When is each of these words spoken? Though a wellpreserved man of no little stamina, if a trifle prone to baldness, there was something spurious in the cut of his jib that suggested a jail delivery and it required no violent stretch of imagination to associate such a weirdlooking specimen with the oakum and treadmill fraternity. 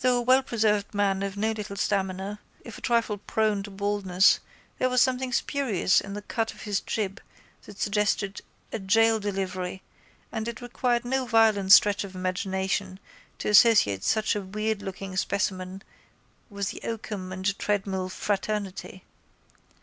Though 0.00 0.18
a 0.22 0.24
wellpreserved 0.24 0.94
man 0.94 1.22
of 1.22 1.36
no 1.36 1.50
little 1.52 1.76
stamina, 1.76 2.40
if 2.64 2.78
a 2.78 2.80
trifle 2.80 3.18
prone 3.18 3.62
to 3.64 3.70
baldness, 3.70 4.40
there 4.78 4.88
was 4.88 5.02
something 5.02 5.34
spurious 5.34 6.00
in 6.00 6.14
the 6.14 6.22
cut 6.22 6.54
of 6.54 6.62
his 6.62 6.80
jib 6.80 7.20
that 7.66 7.78
suggested 7.78 8.40
a 8.72 8.78
jail 8.78 9.20
delivery 9.20 9.82
and 10.32 10.48
it 10.48 10.62
required 10.62 11.04
no 11.04 11.26
violent 11.26 11.72
stretch 11.72 12.04
of 12.04 12.14
imagination 12.14 12.98
to 13.36 13.50
associate 13.50 14.02
such 14.02 14.34
a 14.34 14.40
weirdlooking 14.40 15.18
specimen 15.18 15.82
with 16.48 16.70
the 16.70 16.80
oakum 16.82 17.30
and 17.30 17.58
treadmill 17.58 18.08
fraternity. 18.08 19.04